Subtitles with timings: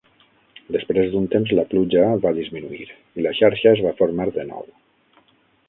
[0.75, 4.69] Després d'un temps la pluja va disminuir i la xarxa es va formar de nou.